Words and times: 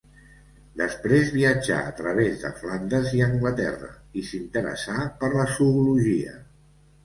Després 0.79 1.29
viatjà 1.35 1.81
a 1.89 1.91
través 1.99 2.41
de 2.45 2.51
Flandes 2.63 3.13
i 3.19 3.23
Anglaterra 3.27 3.93
i 4.23 4.27
s’interessà 4.33 4.99
per 5.23 5.33
la 5.39 5.49
zoologia. 5.57 6.39